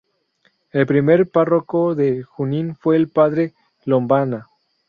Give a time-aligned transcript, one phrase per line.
[0.71, 3.53] El primer párroco de Junín fue el padre
[3.85, 4.47] Lombana.